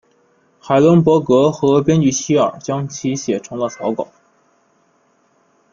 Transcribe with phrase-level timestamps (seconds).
[0.59, 4.07] 海伦伯格和编剧希尔将其写成了草稿。